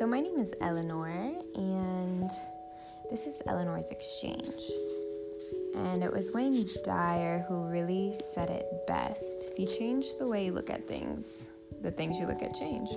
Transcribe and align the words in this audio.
So, 0.00 0.06
my 0.06 0.20
name 0.20 0.38
is 0.38 0.54
Eleanor, 0.62 1.30
and 1.56 2.30
this 3.10 3.26
is 3.26 3.42
Eleanor's 3.46 3.90
Exchange. 3.90 4.64
And 5.76 6.02
it 6.02 6.10
was 6.10 6.32
Wayne 6.32 6.66
Dyer 6.84 7.44
who 7.46 7.68
really 7.68 8.14
said 8.14 8.48
it 8.48 8.64
best. 8.86 9.50
If 9.52 9.58
you 9.58 9.66
change 9.66 10.06
the 10.18 10.26
way 10.26 10.46
you 10.46 10.52
look 10.52 10.70
at 10.70 10.88
things, 10.88 11.50
the 11.82 11.90
things 11.90 12.18
you 12.18 12.26
look 12.26 12.40
at 12.40 12.54
change. 12.54 12.88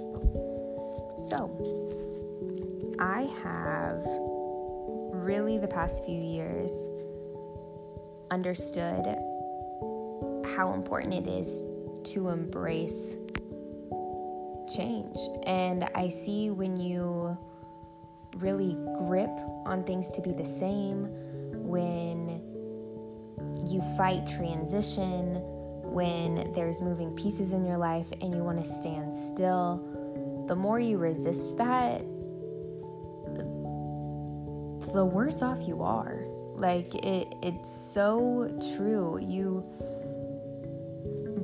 So, 1.27 2.95
I 2.99 3.23
have 3.43 4.01
really 5.11 5.57
the 5.57 5.67
past 5.67 6.05
few 6.05 6.17
years 6.17 6.71
understood 8.31 9.07
how 10.55 10.71
important 10.73 11.13
it 11.15 11.27
is 11.27 11.65
to 12.13 12.29
embrace 12.29 13.17
change. 14.75 15.17
And 15.45 15.89
I 15.95 16.09
see 16.09 16.49
when 16.49 16.77
you 16.77 17.37
really 18.37 18.77
grip 18.97 19.31
on 19.65 19.83
things 19.83 20.11
to 20.11 20.21
be 20.21 20.31
the 20.31 20.45
same, 20.45 21.07
when 21.51 22.41
you 23.67 23.81
fight 23.97 24.25
transition, 24.27 25.35
when 25.83 26.51
there's 26.53 26.81
moving 26.81 27.15
pieces 27.15 27.53
in 27.53 27.65
your 27.65 27.77
life 27.77 28.11
and 28.21 28.33
you 28.33 28.43
want 28.43 28.63
to 28.63 28.69
stand 28.69 29.13
still, 29.13 30.45
the 30.47 30.55
more 30.55 30.79
you 30.79 30.97
resist 30.97 31.57
that, 31.57 32.01
the 34.93 35.05
worse 35.05 35.41
off 35.41 35.67
you 35.67 35.81
are. 35.81 36.23
Like 36.55 36.93
it 36.95 37.33
it's 37.41 37.71
so 37.93 38.55
true. 38.75 39.17
You 39.19 39.63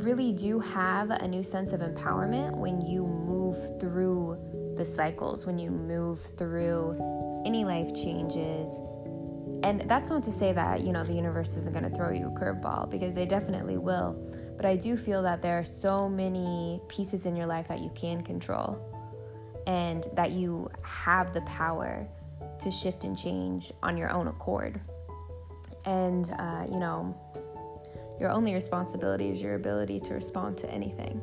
really 0.04 0.32
do 0.32 0.60
have 0.60 1.10
a 1.10 1.28
new 1.28 1.44
sense 1.44 1.74
of 1.74 1.82
empowerment 1.82 2.56
when 2.56 2.82
you 2.82 3.06
move 3.06 3.80
through 3.80 4.38
the 4.78 4.86
cycles, 4.86 5.46
when 5.46 5.58
you 5.58 5.70
move 5.72 6.20
through 6.38 7.44
any 7.46 7.66
life 7.66 7.94
changes. 7.94 8.82
And 9.64 9.82
that's 9.90 10.10
not 10.10 10.24
to 10.24 10.32
say 10.32 10.54
that, 10.54 10.82
you 10.82 10.94
know, 10.94 11.04
the 11.04 11.14
universe 11.14 11.58
isn't 11.58 11.74
going 11.74 11.90
to 11.90 11.96
throw 11.96 12.12
you 12.12 12.28
a 12.28 12.32
curveball 12.32 12.90
because 12.90 13.14
they 13.14 13.26
definitely 13.26 13.78
will. 13.78 14.14
But 14.56 14.66
I 14.66 14.76
do 14.76 14.96
feel 14.96 15.22
that 15.24 15.42
there 15.42 15.60
are 15.60 15.66
so 15.66 16.08
many 16.08 16.82
pieces 16.88 17.26
in 17.26 17.36
your 17.36 17.46
life 17.46 17.68
that 17.68 17.80
you 17.80 17.90
can 17.96 18.22
control 18.22 18.78
and 19.68 20.08
that 20.14 20.32
you 20.32 20.70
have 20.84 21.34
the 21.34 21.42
power 21.42 22.08
to 22.60 22.72
shift 22.72 23.04
and 23.04 23.18
change 23.18 23.72
on 23.84 23.98
your 23.98 24.10
own 24.10 24.28
accord. 24.28 24.80
And, 25.86 26.34
uh, 26.38 26.66
you 26.70 26.80
know, 26.80 27.18
your 28.20 28.30
only 28.30 28.54
responsibility 28.54 29.30
is 29.30 29.42
your 29.42 29.56
ability 29.56 30.00
to 30.02 30.14
respond 30.14 30.58
to 30.60 30.70
anything. 30.70 31.22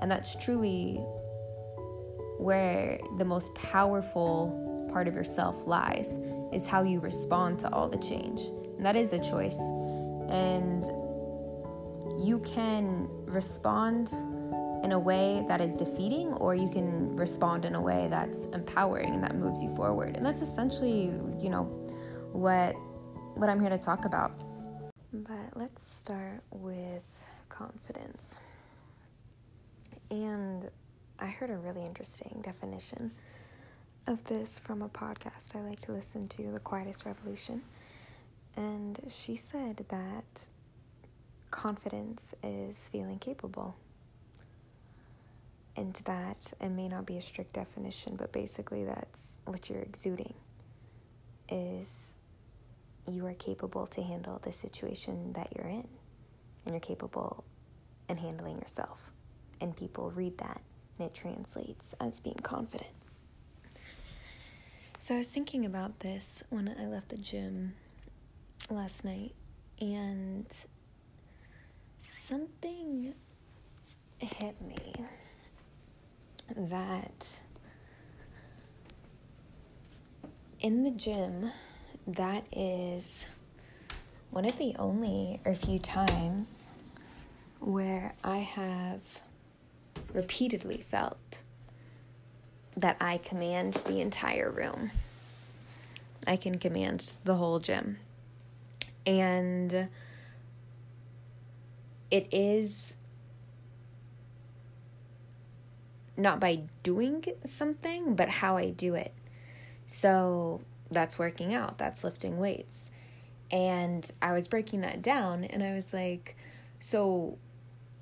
And 0.00 0.10
that's 0.10 0.36
truly 0.36 0.96
where 2.38 2.98
the 3.18 3.24
most 3.24 3.54
powerful 3.54 4.88
part 4.92 5.08
of 5.08 5.14
yourself 5.14 5.66
lies 5.66 6.18
is 6.52 6.66
how 6.66 6.82
you 6.82 7.00
respond 7.00 7.58
to 7.60 7.72
all 7.72 7.88
the 7.88 7.98
change. 7.98 8.42
And 8.76 8.84
that 8.84 8.96
is 8.96 9.12
a 9.12 9.18
choice. 9.18 9.58
And 10.28 10.84
you 12.18 12.40
can 12.44 13.08
respond 13.24 14.12
in 14.84 14.92
a 14.92 14.98
way 14.98 15.44
that 15.48 15.60
is 15.60 15.74
defeating 15.74 16.32
or 16.34 16.54
you 16.54 16.68
can 16.68 17.16
respond 17.16 17.64
in 17.64 17.74
a 17.74 17.80
way 17.80 18.06
that's 18.10 18.46
empowering 18.46 19.14
and 19.14 19.22
that 19.22 19.34
moves 19.34 19.62
you 19.62 19.74
forward. 19.74 20.16
And 20.16 20.24
that's 20.24 20.42
essentially, 20.42 21.12
you 21.40 21.50
know, 21.50 21.64
what 22.32 22.76
what 23.34 23.50
I'm 23.50 23.60
here 23.60 23.70
to 23.70 23.78
talk 23.78 24.04
about. 24.04 24.45
But 25.24 25.56
let's 25.56 25.90
start 25.90 26.42
with 26.50 27.02
confidence. 27.48 28.38
And 30.10 30.68
I 31.18 31.26
heard 31.26 31.48
a 31.48 31.56
really 31.56 31.84
interesting 31.84 32.42
definition 32.44 33.12
of 34.06 34.22
this 34.24 34.58
from 34.58 34.82
a 34.82 34.90
podcast 34.90 35.56
I 35.56 35.60
like 35.60 35.80
to 35.80 35.92
listen 35.92 36.28
to, 36.28 36.52
The 36.52 36.60
Quietest 36.60 37.06
Revolution. 37.06 37.62
And 38.56 38.98
she 39.08 39.36
said 39.36 39.86
that 39.88 40.48
confidence 41.50 42.34
is 42.42 42.90
feeling 42.90 43.18
capable. 43.18 43.74
And 45.76 45.94
that 46.04 46.52
it 46.60 46.68
may 46.68 46.88
not 46.88 47.06
be 47.06 47.16
a 47.16 47.22
strict 47.22 47.54
definition, 47.54 48.16
but 48.16 48.32
basically 48.32 48.84
that's 48.84 49.36
what 49.46 49.70
you're 49.70 49.80
exuding 49.80 50.34
is 51.48 52.15
you 53.08 53.26
are 53.26 53.34
capable 53.34 53.86
to 53.88 54.02
handle 54.02 54.40
the 54.42 54.52
situation 54.52 55.32
that 55.34 55.48
you're 55.56 55.68
in. 55.68 55.88
And 56.64 56.74
you're 56.74 56.80
capable 56.80 57.44
in 58.08 58.16
handling 58.16 58.58
yourself. 58.58 59.12
And 59.60 59.76
people 59.76 60.10
read 60.10 60.38
that 60.38 60.60
and 60.98 61.08
it 61.08 61.14
translates 61.14 61.94
as 62.00 62.20
being 62.20 62.36
confident. 62.42 62.90
So 64.98 65.14
I 65.14 65.18
was 65.18 65.28
thinking 65.28 65.64
about 65.64 66.00
this 66.00 66.42
when 66.50 66.68
I 66.68 66.86
left 66.86 67.10
the 67.10 67.18
gym 67.18 67.74
last 68.70 69.04
night 69.04 69.32
and 69.80 70.46
something 72.22 73.14
hit 74.18 74.60
me 74.60 74.78
that 76.56 77.38
in 80.60 80.82
the 80.82 80.90
gym 80.90 81.50
that 82.06 82.44
is 82.52 83.28
one 84.30 84.44
of 84.44 84.58
the 84.58 84.74
only 84.78 85.40
or 85.44 85.54
few 85.54 85.78
times 85.78 86.70
where 87.58 88.12
I 88.22 88.38
have 88.38 89.22
repeatedly 90.12 90.78
felt 90.78 91.42
that 92.76 92.96
I 93.00 93.18
command 93.18 93.74
the 93.86 94.00
entire 94.00 94.50
room. 94.50 94.90
I 96.26 96.36
can 96.36 96.58
command 96.58 97.12
the 97.24 97.34
whole 97.34 97.58
gym. 97.58 97.98
And 99.06 99.88
it 102.10 102.28
is 102.30 102.94
not 106.16 106.40
by 106.40 106.62
doing 106.82 107.24
something, 107.44 108.14
but 108.14 108.28
how 108.28 108.56
I 108.56 108.70
do 108.70 108.94
it. 108.94 109.12
So 109.86 110.60
that's 110.90 111.18
working 111.18 111.54
out, 111.54 111.78
that's 111.78 112.04
lifting 112.04 112.38
weights. 112.38 112.92
And 113.50 114.08
I 114.20 114.32
was 114.32 114.48
breaking 114.48 114.80
that 114.80 115.02
down 115.02 115.44
and 115.44 115.62
I 115.62 115.72
was 115.74 115.92
like, 115.92 116.36
so 116.80 117.38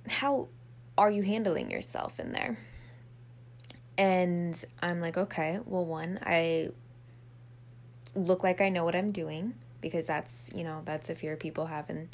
how 0.08 0.48
are 0.96 1.10
you 1.10 1.22
handling 1.22 1.70
yourself 1.70 2.18
in 2.18 2.32
there? 2.32 2.56
And 3.96 4.64
I'm 4.82 5.00
like, 5.00 5.16
okay, 5.16 5.60
well, 5.64 5.84
one, 5.84 6.18
I 6.22 6.70
look 8.14 8.42
like 8.42 8.60
I 8.60 8.68
know 8.68 8.84
what 8.84 8.94
I'm 8.94 9.12
doing 9.12 9.54
because 9.80 10.06
that's, 10.06 10.50
you 10.54 10.64
know, 10.64 10.82
that's 10.84 11.10
a 11.10 11.14
fear 11.14 11.36
people 11.36 11.66
have 11.66 11.90
in 11.90 12.08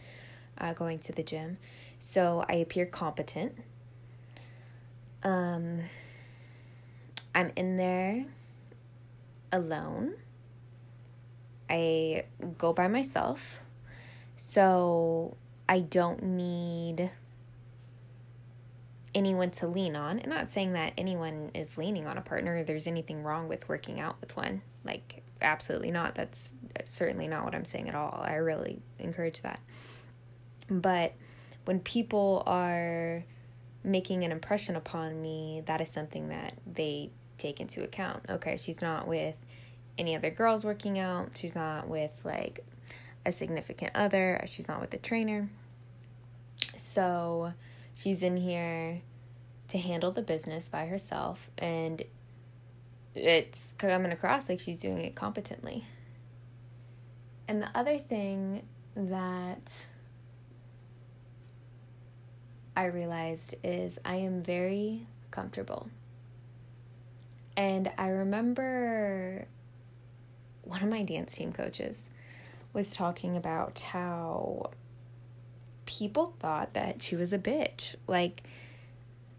uh, 0.59 0.73
going 0.75 0.99
to 0.99 1.13
the 1.13 1.23
gym. 1.23 1.59
So 1.99 2.45
I 2.49 2.55
appear 2.55 2.87
competent. 2.87 3.57
Um, 5.23 5.81
I'm 7.35 7.53
in 7.57 7.77
there 7.77 8.25
alone. 9.53 10.15
I 11.71 12.25
go 12.59 12.73
by 12.73 12.89
myself. 12.89 13.61
So 14.37 15.37
I 15.69 15.81
don't 15.81 16.23
need 16.23 17.11
anyone 19.15 19.51
to 19.51 19.67
lean 19.67 19.97
on. 19.97 20.19
And 20.19 20.29
not 20.29 20.51
saying 20.51 20.73
that 20.73 20.93
anyone 20.99 21.51
is 21.55 21.79
leaning 21.79 22.07
on 22.07 22.19
a 22.19 22.23
partner, 22.23 22.65
there's 22.65 22.87
anything 22.87 23.23
wrong 23.23 23.49
with 23.49 23.69
working 23.69 24.01
out 24.01 24.21
with 24.21 24.37
one. 24.37 24.63
Like, 24.85 25.23
absolutely 25.41 25.91
not. 25.91 26.15
That's 26.15 26.55
certainly 26.85 27.29
not 27.29 27.45
what 27.45 27.55
I'm 27.55 27.65
saying 27.65 27.89
at 27.89 27.95
all. 27.95 28.21
I 28.23 28.35
really 28.35 28.81
encourage 28.99 29.43
that. 29.43 29.61
But 30.69 31.15
when 31.65 31.81
people 31.81 32.43
are 32.47 33.25
making 33.83 34.25
an 34.25 34.33
impression 34.33 34.77
upon 34.77 35.21
me, 35.21 35.63
that 35.67 35.81
is 35.81 35.89
something 35.89 36.29
that 36.29 36.55
they 36.67 37.11
take 37.39 37.61
into 37.61 37.83
account. 37.83 38.25
Okay, 38.29 38.57
she's 38.57 38.83
not 38.83 39.07
with 39.07 39.45
any 39.99 40.17
other 40.17 40.31
girls 40.31 40.65
working 40.65 40.99
out. 40.99 41.37
She's 41.37 41.55
not 41.55 41.89
with 41.89 42.23
like 42.25 42.65
a 43.27 43.33
significant 43.33 43.93
other. 43.95 44.43
She's 44.47 44.69
not 44.69 44.81
with 44.81 44.93
a 44.95 44.99
trainer. 44.99 45.49
So 46.77 47.53
she's 47.95 48.23
in 48.23 48.37
here 48.37 49.03
to 49.69 49.79
handle 49.79 50.11
the 50.11 50.23
business 50.23 50.69
by 50.69 50.87
herself 50.87 51.51
and 51.59 52.03
it's 53.15 53.75
coming 53.79 54.13
across 54.13 54.49
like 54.49 54.61
she's 54.61 54.81
doing 54.81 54.99
it 54.99 55.15
competently. 55.15 55.85
And 57.49 57.63
the 57.63 57.71
other 57.75 57.99
thing 57.99 58.63
that 58.95 59.87
I 62.77 62.87
realized 62.87 63.57
is 63.65 63.99
I 64.05 64.17
am 64.17 64.43
very 64.43 65.07
comfortable. 65.31 65.89
And 67.57 67.91
I 67.99 68.09
remember 68.09 69.47
one 70.71 70.83
of 70.83 70.89
my 70.89 71.03
dance 71.03 71.35
team 71.35 71.53
coaches 71.53 72.09
was 72.73 72.95
talking 72.95 73.37
about 73.37 73.81
how 73.81 74.71
people 75.85 76.33
thought 76.39 76.75
that 76.75 77.03
she 77.03 77.17
was 77.17 77.33
a 77.33 77.39
bitch. 77.39 77.97
Like, 78.07 78.45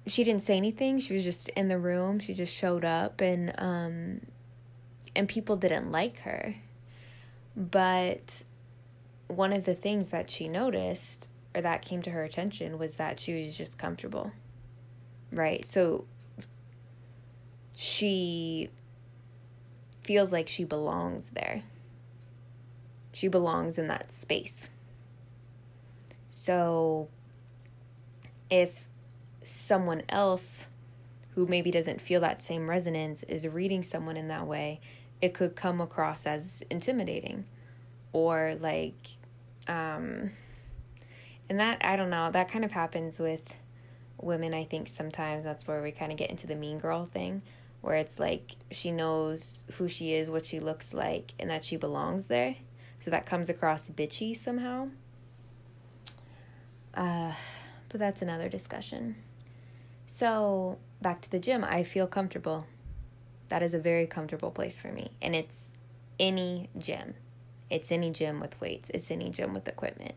she 0.06 0.26
didn't 0.26 0.42
say 0.42 0.58
anything. 0.58 1.00
She 1.00 1.14
was 1.14 1.24
just 1.24 1.48
in 1.50 1.70
the 1.70 1.80
room. 1.80 2.20
She 2.20 2.34
just 2.34 2.54
showed 2.54 2.84
up 2.84 3.22
and 3.22 3.54
um 3.58 4.22
and 5.16 5.28
people 5.28 5.56
didn't 5.56 5.92
like 5.92 6.20
her. 6.22 6.56
But 7.56 8.44
one 9.28 9.54
of 9.54 9.64
the 9.64 9.76
things 9.76 10.10
that 10.10 10.30
she 10.30 10.50
noticed 10.50 11.30
or 11.56 11.62
that 11.62 11.82
came 11.82 12.02
to 12.02 12.10
her 12.12 12.24
attention 12.24 12.78
was 12.78 12.96
that 12.96 13.20
she 13.20 13.42
was 13.42 13.56
just 13.56 13.78
comfortable. 13.78 14.34
Right? 15.32 15.66
So 15.66 16.06
she 17.74 18.70
feels 20.12 20.34
like 20.34 20.50
she 20.50 20.66
belongs 20.66 21.30
there. 21.30 21.64
She 23.14 23.30
belongs 23.30 23.78
in 23.78 23.88
that 23.88 24.12
space. 24.12 24.70
So 26.28 27.08
if 28.50 28.88
someone 29.42 30.04
else 30.10 30.68
who 31.36 31.46
maybe 31.46 31.72
doesn't 31.72 32.02
feel 32.02 32.20
that 32.20 32.44
same 32.44 32.70
resonance 32.70 33.24
is 33.24 33.48
reading 33.48 33.84
someone 33.84 34.18
in 34.18 34.28
that 34.28 34.46
way, 34.46 34.82
it 35.22 35.34
could 35.34 35.56
come 35.56 35.80
across 35.80 36.26
as 36.26 36.62
intimidating 36.70 37.46
or 38.12 38.58
like 38.60 39.12
um 39.70 40.32
and 41.50 41.58
that 41.58 41.78
I 41.86 41.96
don't 41.96 42.10
know, 42.10 42.30
that 42.32 42.52
kind 42.52 42.66
of 42.66 42.74
happens 42.74 43.18
with 43.18 43.56
women 44.18 44.54
I 44.54 44.66
think 44.66 44.90
sometimes 44.90 45.46
that's 45.46 45.66
where 45.70 45.82
we 45.82 45.94
kind 45.94 46.12
of 46.12 46.18
get 46.18 46.30
into 46.30 46.48
the 46.48 46.56
mean 46.56 46.80
girl 46.80 47.06
thing 47.06 47.44
where 47.82 47.96
it's 47.96 48.20
like 48.20 48.52
she 48.72 48.92
knows 48.92 49.66
who 49.74 49.88
she 49.88 50.14
is, 50.14 50.30
what 50.30 50.46
she 50.46 50.60
looks 50.60 50.94
like 50.94 51.34
and 51.40 51.50
that 51.50 51.64
she 51.64 51.76
belongs 51.76 52.28
there. 52.28 52.56
So 53.00 53.12
that 53.12 53.26
comes 53.26 53.50
across 53.50 53.90
bitchy 53.90 54.36
somehow. 54.36 54.90
Uh 56.94 57.34
but 57.90 58.00
that's 58.00 58.22
another 58.22 58.48
discussion. 58.48 59.18
So, 60.08 60.78
back 61.02 61.22
to 61.22 61.32
the 61.32 61.40
gym, 61.40 61.64
I 61.64 61.84
feel 61.84 62.08
comfortable. 62.08 62.66
That 63.50 63.62
is 63.62 63.74
a 63.74 63.80
very 63.80 64.08
comfortable 64.08 64.52
place 64.52 64.80
for 64.80 64.92
me. 64.92 65.12
And 65.22 65.36
it's 65.36 65.74
any 66.20 66.70
gym. 66.78 67.16
It's 67.70 67.92
any 67.92 68.12
gym 68.12 68.40
with 68.40 68.60
weights, 68.60 68.90
it's 68.90 69.12
any 69.12 69.30
gym 69.30 69.54
with 69.54 69.68
equipment. 69.68 70.16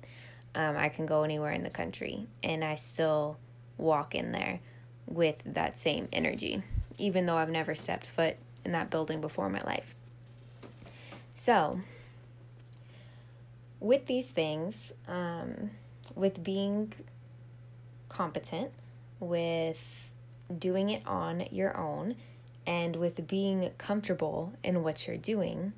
Um, 0.54 0.76
I 0.76 0.88
can 0.88 1.06
go 1.06 1.22
anywhere 1.22 1.52
in 1.52 1.62
the 1.62 1.70
country 1.70 2.26
and 2.42 2.64
I 2.64 2.74
still 2.76 3.38
walk 3.76 4.14
in 4.14 4.32
there 4.32 4.60
with 5.06 5.42
that 5.44 5.78
same 5.78 6.08
energy, 6.12 6.62
even 6.98 7.26
though 7.26 7.36
I've 7.36 7.50
never 7.50 7.74
stepped 7.74 8.06
foot 8.06 8.36
in 8.64 8.72
that 8.72 8.90
building 8.90 9.20
before 9.20 9.46
in 9.46 9.52
my 9.52 9.60
life. 9.64 9.94
So, 11.32 11.80
with 13.80 14.06
these 14.06 14.30
things, 14.30 14.92
um, 15.08 15.70
with 16.14 16.42
being 16.42 16.92
competent, 18.08 18.70
with 19.20 20.10
doing 20.56 20.90
it 20.90 21.02
on 21.06 21.46
your 21.50 21.76
own, 21.76 22.16
and 22.66 22.96
with 22.96 23.26
being 23.26 23.70
comfortable 23.76 24.52
in 24.62 24.82
what 24.82 25.06
you're 25.06 25.16
doing, 25.16 25.72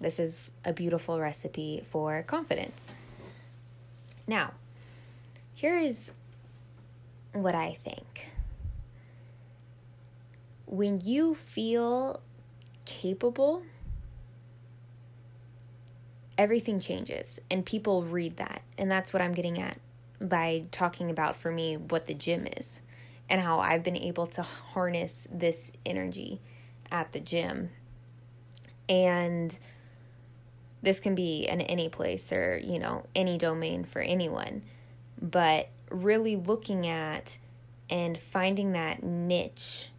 this 0.00 0.18
is 0.18 0.50
a 0.64 0.72
beautiful 0.72 1.20
recipe 1.20 1.82
for 1.84 2.22
confidence. 2.22 2.94
Now, 4.26 4.52
here 5.54 5.76
is 5.76 6.12
what 7.32 7.54
I 7.54 7.76
think. 7.84 8.29
When 10.70 11.00
you 11.02 11.34
feel 11.34 12.20
capable, 12.84 13.64
everything 16.38 16.78
changes, 16.78 17.40
and 17.50 17.66
people 17.66 18.04
read 18.04 18.36
that. 18.36 18.62
And 18.78 18.88
that's 18.88 19.12
what 19.12 19.20
I'm 19.20 19.32
getting 19.32 19.60
at 19.60 19.78
by 20.20 20.66
talking 20.70 21.10
about 21.10 21.34
for 21.34 21.50
me 21.50 21.76
what 21.76 22.06
the 22.06 22.14
gym 22.14 22.46
is 22.56 22.82
and 23.28 23.40
how 23.40 23.58
I've 23.58 23.82
been 23.82 23.96
able 23.96 24.28
to 24.28 24.42
harness 24.42 25.26
this 25.28 25.72
energy 25.84 26.40
at 26.92 27.10
the 27.10 27.20
gym. 27.20 27.70
And 28.88 29.58
this 30.82 31.00
can 31.00 31.16
be 31.16 31.48
in 31.48 31.62
any 31.62 31.88
place 31.88 32.32
or, 32.32 32.58
you 32.62 32.78
know, 32.78 33.06
any 33.16 33.38
domain 33.38 33.82
for 33.82 34.02
anyone. 34.02 34.62
But 35.20 35.68
really 35.90 36.36
looking 36.36 36.86
at 36.86 37.38
and 37.90 38.16
finding 38.16 38.70
that 38.72 39.02
niche 39.02 39.90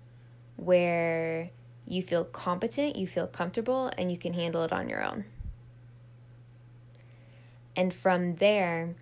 where 0.62 1.50
you 1.88 2.04
feel 2.04 2.24
competent, 2.24 2.96
you 2.96 3.08
feel 3.08 3.26
comfortable, 3.26 3.92
and 3.98 4.12
you 4.12 4.18
can 4.18 4.34
handle 4.34 4.64
it 4.64 4.72
on 4.72 4.88
your 4.88 5.04
own. 5.04 5.26
And 7.76 7.92
from 7.92 8.36
there, 8.36 8.94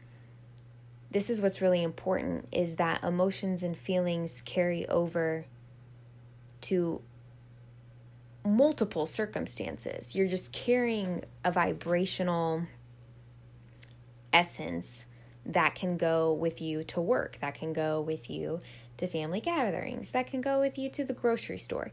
this 1.11 1.29
is 1.29 1.41
what's 1.41 1.61
really 1.61 1.83
important 1.83 2.47
is 2.51 2.77
that 2.77 3.03
emotions 3.03 3.61
and 3.61 3.77
feelings 3.77 4.41
carry 4.41 4.87
over 4.87 5.45
to 6.61 7.01
multiple 8.45 9.05
circumstances. 9.05 10.15
You're 10.15 10.27
just 10.27 10.53
carrying 10.53 11.25
a 11.43 11.51
vibrational 11.51 12.63
essence 14.31 15.07
that 15.45 15.75
can 15.75 15.97
go 15.97 16.31
with 16.31 16.61
you 16.61 16.83
to 16.85 17.01
work, 17.01 17.37
that 17.41 17.55
can 17.55 17.73
go 17.73 17.99
with 17.99 18.29
you 18.29 18.61
to 18.99 19.07
family 19.07 19.41
gatherings, 19.41 20.11
that 20.11 20.27
can 20.27 20.41
go 20.41 20.59
with 20.59 20.77
you 20.77 20.89
to 20.91 21.03
the 21.03 21.13
grocery 21.13 21.57
store. 21.57 21.91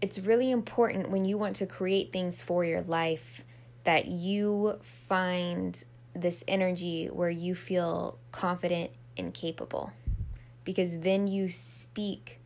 It's 0.00 0.18
really 0.18 0.50
important 0.50 1.10
when 1.10 1.24
you 1.24 1.38
want 1.38 1.56
to 1.56 1.66
create 1.66 2.12
things 2.12 2.42
for 2.42 2.64
your 2.64 2.82
life 2.82 3.44
that 3.84 4.06
you 4.06 4.78
find 4.82 5.84
this 6.14 6.42
energy 6.48 7.06
where 7.06 7.30
you 7.30 7.54
feel 7.54 8.18
confident 8.32 8.90
and 9.16 9.32
capable. 9.32 9.92
Because 10.64 11.00
then 11.00 11.28
you 11.28 11.48
speak 11.48 12.40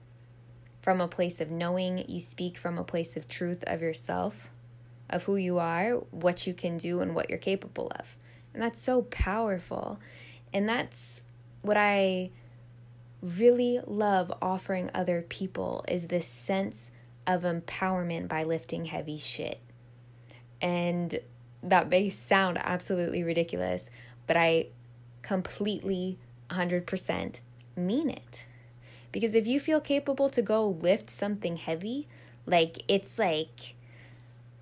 from 0.80 1.00
a 1.00 1.08
place 1.08 1.40
of 1.40 1.50
knowing, 1.50 2.04
you 2.08 2.20
speak 2.20 2.56
from 2.56 2.78
a 2.78 2.84
place 2.84 3.16
of 3.16 3.28
truth 3.28 3.64
of 3.66 3.82
yourself, 3.82 4.50
of 5.08 5.24
who 5.24 5.36
you 5.36 5.58
are, 5.58 5.94
what 6.10 6.46
you 6.46 6.54
can 6.54 6.76
do, 6.78 7.00
and 7.00 7.14
what 7.14 7.28
you're 7.28 7.38
capable 7.38 7.90
of. 7.98 8.16
And 8.52 8.62
that's 8.62 8.80
so 8.80 9.02
powerful. 9.02 10.00
And 10.52 10.68
that's 10.68 11.22
what 11.62 11.76
I 11.76 12.30
really 13.22 13.80
love 13.86 14.32
offering 14.40 14.90
other 14.94 15.22
people 15.22 15.84
is 15.88 16.06
this 16.06 16.26
sense 16.26 16.90
of 17.26 17.42
empowerment 17.42 18.28
by 18.28 18.44
lifting 18.44 18.86
heavy 18.86 19.18
shit. 19.18 19.60
And 20.60 21.20
that 21.62 21.88
may 21.88 22.08
sound 22.08 22.58
absolutely 22.62 23.22
ridiculous, 23.22 23.90
but 24.26 24.36
I 24.36 24.68
completely 25.22 26.18
100% 26.50 27.40
mean 27.76 28.10
it. 28.10 28.46
Because 29.12 29.34
if 29.34 29.46
you 29.46 29.60
feel 29.60 29.80
capable 29.80 30.30
to 30.30 30.42
go 30.42 30.66
lift 30.66 31.10
something 31.10 31.56
heavy, 31.56 32.06
like 32.46 32.82
it's 32.88 33.18
like 33.18 33.74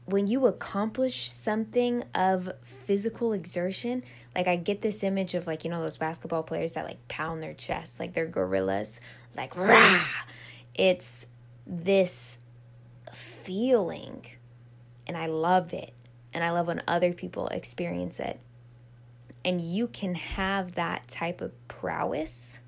when 0.08 0.26
you 0.26 0.46
accomplish 0.46 1.30
something 1.30 2.02
of 2.14 2.50
physical 2.62 3.34
exertion, 3.34 4.02
like 4.34 4.48
I 4.48 4.56
get 4.56 4.80
this 4.80 5.04
image 5.04 5.34
of 5.34 5.46
like, 5.46 5.64
you 5.64 5.70
know, 5.70 5.82
those 5.82 5.98
basketball 5.98 6.42
players 6.42 6.72
that 6.72 6.86
like 6.86 7.06
pound 7.08 7.42
their 7.42 7.52
chests 7.52 8.00
like 8.00 8.14
they're 8.14 8.26
gorillas, 8.26 9.00
like 9.36 9.54
rah. 9.54 10.00
It's 10.74 11.26
this 11.66 12.38
feeling 13.12 14.24
and 15.06 15.16
I 15.16 15.26
love 15.26 15.74
it 15.74 15.92
and 16.32 16.42
I 16.42 16.52
love 16.52 16.68
when 16.68 16.82
other 16.88 17.12
people 17.12 17.48
experience 17.48 18.18
it. 18.18 18.40
And 19.44 19.60
you 19.60 19.88
can 19.88 20.14
have 20.14 20.72
that 20.76 21.06
type 21.08 21.42
of 21.42 21.52
prowess 21.68 22.60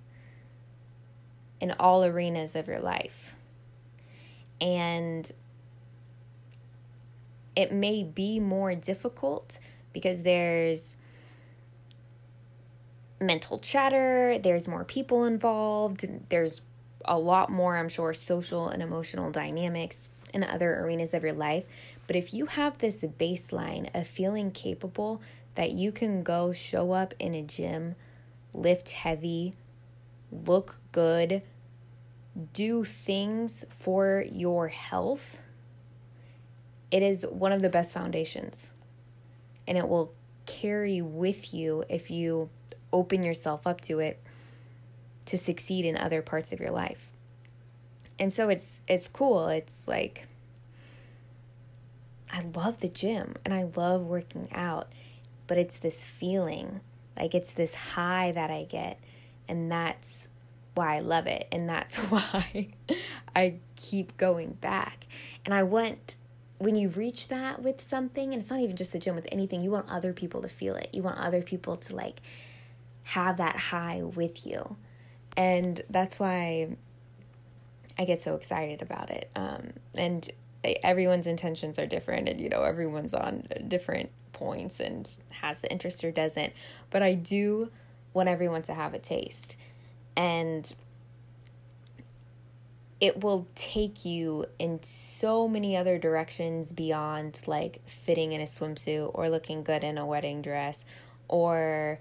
in 1.58 1.74
all 1.80 2.04
arenas 2.04 2.54
of 2.54 2.68
your 2.68 2.80
life. 2.80 3.34
And 4.60 5.30
it 7.60 7.72
may 7.72 8.02
be 8.02 8.40
more 8.40 8.74
difficult 8.74 9.58
because 9.92 10.22
there's 10.22 10.96
mental 13.20 13.58
chatter, 13.58 14.38
there's 14.38 14.66
more 14.66 14.82
people 14.82 15.24
involved, 15.24 16.08
there's 16.30 16.62
a 17.04 17.18
lot 17.18 17.50
more, 17.50 17.76
I'm 17.76 17.90
sure, 17.90 18.14
social 18.14 18.68
and 18.68 18.82
emotional 18.82 19.30
dynamics 19.30 20.08
in 20.32 20.42
other 20.42 20.80
arenas 20.80 21.12
of 21.12 21.22
your 21.22 21.34
life. 21.34 21.64
But 22.06 22.16
if 22.16 22.32
you 22.32 22.46
have 22.46 22.78
this 22.78 23.04
baseline 23.04 23.94
of 23.94 24.06
feeling 24.06 24.52
capable 24.52 25.20
that 25.54 25.72
you 25.72 25.92
can 25.92 26.22
go 26.22 26.52
show 26.52 26.92
up 26.92 27.12
in 27.18 27.34
a 27.34 27.42
gym, 27.42 27.94
lift 28.54 28.92
heavy, 28.92 29.52
look 30.32 30.80
good, 30.92 31.42
do 32.54 32.84
things 32.84 33.66
for 33.68 34.24
your 34.32 34.68
health, 34.68 35.42
it 36.90 37.02
is 37.02 37.26
one 37.26 37.52
of 37.52 37.62
the 37.62 37.68
best 37.68 37.94
foundations. 37.94 38.72
And 39.66 39.78
it 39.78 39.88
will 39.88 40.12
carry 40.46 41.00
with 41.00 41.54
you 41.54 41.84
if 41.88 42.10
you 42.10 42.50
open 42.92 43.22
yourself 43.22 43.66
up 43.66 43.80
to 43.82 44.00
it 44.00 44.20
to 45.26 45.38
succeed 45.38 45.84
in 45.84 45.96
other 45.96 46.22
parts 46.22 46.52
of 46.52 46.60
your 46.60 46.70
life. 46.70 47.10
And 48.18 48.32
so 48.32 48.48
it's 48.48 48.82
it's 48.88 49.08
cool. 49.08 49.48
It's 49.48 49.86
like 49.86 50.26
I 52.32 52.42
love 52.54 52.78
the 52.80 52.88
gym 52.88 53.34
and 53.44 53.54
I 53.54 53.64
love 53.76 54.02
working 54.02 54.48
out, 54.52 54.94
but 55.46 55.58
it's 55.58 55.78
this 55.78 56.04
feeling, 56.04 56.80
like 57.16 57.34
it's 57.34 57.52
this 57.52 57.74
high 57.74 58.32
that 58.32 58.50
I 58.50 58.64
get. 58.64 59.00
And 59.48 59.70
that's 59.70 60.28
why 60.74 60.96
I 60.96 61.00
love 61.00 61.26
it. 61.26 61.48
And 61.50 61.68
that's 61.68 61.98
why 62.10 62.68
I 63.34 63.54
keep 63.76 64.16
going 64.16 64.52
back. 64.52 65.06
And 65.44 65.54
I 65.54 65.62
want, 65.62 66.16
when 66.60 66.76
you 66.76 66.90
reach 66.90 67.28
that 67.28 67.62
with 67.62 67.80
something, 67.80 68.34
and 68.34 68.42
it's 68.42 68.50
not 68.50 68.60
even 68.60 68.76
just 68.76 68.92
the 68.92 68.98
gym, 68.98 69.14
with 69.14 69.26
anything, 69.32 69.62
you 69.62 69.70
want 69.70 69.88
other 69.88 70.12
people 70.12 70.42
to 70.42 70.48
feel 70.48 70.76
it. 70.76 70.90
You 70.92 71.02
want 71.02 71.18
other 71.18 71.40
people 71.40 71.78
to 71.78 71.96
like 71.96 72.20
have 73.04 73.38
that 73.38 73.56
high 73.56 74.02
with 74.02 74.46
you. 74.46 74.76
And 75.38 75.80
that's 75.88 76.20
why 76.20 76.76
I 77.98 78.04
get 78.04 78.20
so 78.20 78.34
excited 78.34 78.82
about 78.82 79.08
it. 79.08 79.30
Um, 79.34 79.70
and 79.94 80.28
everyone's 80.82 81.26
intentions 81.26 81.78
are 81.78 81.86
different, 81.86 82.28
and 82.28 82.38
you 82.38 82.50
know, 82.50 82.62
everyone's 82.62 83.14
on 83.14 83.48
different 83.66 84.10
points 84.34 84.80
and 84.80 85.08
has 85.30 85.62
the 85.62 85.72
interest 85.72 86.04
or 86.04 86.10
doesn't. 86.10 86.52
But 86.90 87.02
I 87.02 87.14
do 87.14 87.70
want 88.12 88.28
everyone 88.28 88.62
to 88.64 88.74
have 88.74 88.92
a 88.92 88.98
taste. 88.98 89.56
And 90.14 90.70
it 93.00 93.22
will 93.22 93.46
take 93.54 94.04
you 94.04 94.44
in 94.58 94.82
so 94.82 95.48
many 95.48 95.76
other 95.76 95.98
directions 95.98 96.70
beyond 96.70 97.40
like 97.46 97.80
fitting 97.86 98.32
in 98.32 98.40
a 98.40 98.44
swimsuit 98.44 99.10
or 99.14 99.30
looking 99.30 99.62
good 99.62 99.82
in 99.82 99.96
a 99.96 100.04
wedding 100.04 100.42
dress 100.42 100.84
or 101.28 101.98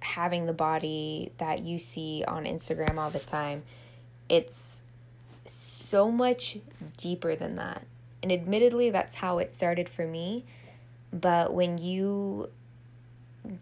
having 0.00 0.46
the 0.46 0.52
body 0.52 1.32
that 1.38 1.60
you 1.60 1.78
see 1.78 2.24
on 2.26 2.44
Instagram 2.44 2.96
all 2.96 3.10
the 3.10 3.18
time. 3.18 3.62
It's 4.28 4.82
so 5.44 6.10
much 6.10 6.58
deeper 6.96 7.36
than 7.36 7.56
that. 7.56 7.82
And 8.22 8.32
admittedly, 8.32 8.90
that's 8.90 9.16
how 9.16 9.38
it 9.38 9.52
started 9.52 9.88
for 9.88 10.06
me. 10.06 10.44
But 11.12 11.52
when 11.52 11.78
you 11.78 12.50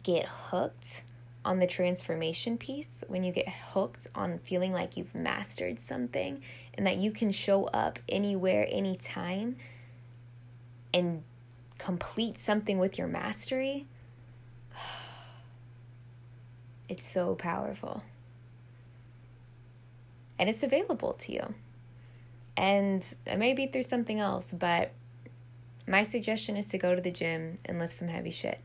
get 0.02 0.26
hooked 0.26 1.02
on 1.46 1.60
the 1.60 1.66
transformation 1.66 2.58
piece, 2.58 3.04
when 3.06 3.22
you 3.22 3.32
get 3.32 3.48
hooked 3.48 4.08
on 4.16 4.40
feeling 4.40 4.72
like 4.72 4.96
you've 4.96 5.14
mastered 5.14 5.80
something 5.80 6.42
and 6.74 6.86
that 6.86 6.96
you 6.96 7.12
can 7.12 7.30
show 7.30 7.64
up 7.66 8.00
anywhere, 8.08 8.66
anytime 8.68 9.56
and 10.92 11.22
complete 11.78 12.36
something 12.36 12.80
with 12.80 12.98
your 12.98 13.06
mastery, 13.06 13.86
it's 16.88 17.06
so 17.06 17.36
powerful. 17.36 18.02
And 20.38 20.50
it's 20.50 20.64
available 20.64 21.12
to 21.20 21.32
you. 21.32 21.54
And 22.56 23.06
it 23.24 23.38
may 23.38 23.54
be 23.54 23.68
through 23.68 23.84
something 23.84 24.18
else, 24.18 24.52
but 24.52 24.90
my 25.86 26.02
suggestion 26.02 26.56
is 26.56 26.66
to 26.68 26.78
go 26.78 26.96
to 26.96 27.00
the 27.00 27.12
gym 27.12 27.58
and 27.64 27.78
lift 27.78 27.94
some 27.94 28.08
heavy 28.08 28.30
shit. 28.30 28.60